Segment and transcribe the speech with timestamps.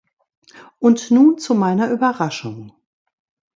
[0.79, 2.73] Und nun zu meiner Überraschung.